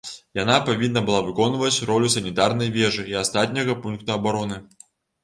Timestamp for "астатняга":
3.21-3.77